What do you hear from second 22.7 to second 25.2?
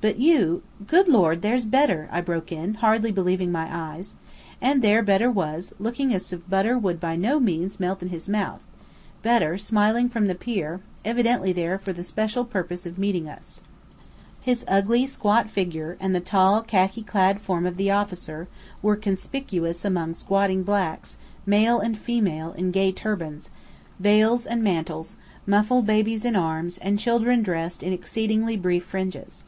gay turbans, veils, and mantles,